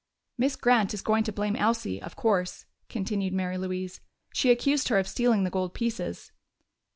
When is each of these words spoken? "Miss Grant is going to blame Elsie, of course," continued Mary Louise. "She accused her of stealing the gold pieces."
"Miss 0.35 0.55
Grant 0.55 0.95
is 0.95 1.03
going 1.03 1.23
to 1.25 1.31
blame 1.31 1.55
Elsie, 1.55 2.01
of 2.01 2.15
course," 2.15 2.65
continued 2.89 3.33
Mary 3.33 3.59
Louise. 3.59 4.01
"She 4.33 4.49
accused 4.49 4.87
her 4.89 4.97
of 4.97 5.07
stealing 5.07 5.43
the 5.43 5.51
gold 5.51 5.75
pieces." 5.75 6.31